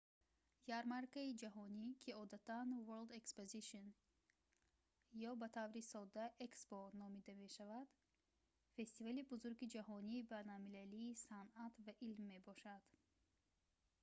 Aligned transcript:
ярмаркаи 0.79 1.37
ҷаҳонӣ 1.43 1.87
ки 2.01 2.11
одатан 2.23 2.67
world 2.87 3.11
exposition 3.19 3.85
ё 5.29 5.31
ба 5.41 5.47
таври 5.57 5.81
сода 5.91 6.25
expo 6.45 6.79
номида 7.01 7.33
мешавад 7.43 7.87
фестивали 8.75 9.21
бузурги 9.31 9.71
ҷаҳонии 9.75 10.27
байналмилалии 10.31 11.19
санъат 11.27 11.73
ва 11.85 11.93
илм 12.09 12.21
мебошад 12.33 12.83